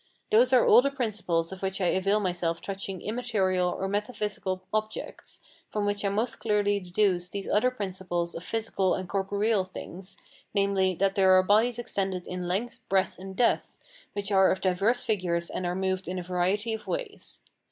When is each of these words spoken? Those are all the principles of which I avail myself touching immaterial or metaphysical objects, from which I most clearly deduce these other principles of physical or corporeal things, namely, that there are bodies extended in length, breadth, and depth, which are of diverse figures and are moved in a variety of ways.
Those 0.31 0.51
are 0.51 0.65
all 0.65 0.81
the 0.81 0.89
principles 0.89 1.51
of 1.51 1.61
which 1.61 1.79
I 1.79 1.85
avail 1.89 2.19
myself 2.19 2.59
touching 2.59 3.03
immaterial 3.03 3.69
or 3.69 3.87
metaphysical 3.87 4.63
objects, 4.73 5.41
from 5.69 5.85
which 5.85 6.03
I 6.03 6.09
most 6.09 6.39
clearly 6.39 6.79
deduce 6.79 7.29
these 7.29 7.47
other 7.47 7.69
principles 7.69 8.33
of 8.33 8.43
physical 8.43 8.95
or 8.95 9.03
corporeal 9.03 9.63
things, 9.63 10.17
namely, 10.55 10.95
that 10.95 11.13
there 11.13 11.33
are 11.37 11.43
bodies 11.43 11.77
extended 11.77 12.25
in 12.25 12.47
length, 12.47 12.79
breadth, 12.89 13.19
and 13.19 13.35
depth, 13.35 13.77
which 14.13 14.31
are 14.31 14.49
of 14.51 14.59
diverse 14.59 15.03
figures 15.03 15.51
and 15.51 15.67
are 15.67 15.75
moved 15.75 16.07
in 16.07 16.17
a 16.17 16.23
variety 16.23 16.73
of 16.73 16.87
ways. 16.87 17.41